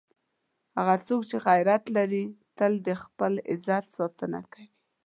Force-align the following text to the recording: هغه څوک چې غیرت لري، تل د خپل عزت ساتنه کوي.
هغه 0.77 0.95
څوک 1.07 1.21
چې 1.29 1.37
غیرت 1.47 1.83
لري، 1.97 2.25
تل 2.57 2.71
د 2.87 2.89
خپل 3.03 3.33
عزت 3.51 3.85
ساتنه 3.97 4.39
کوي. 4.51 4.69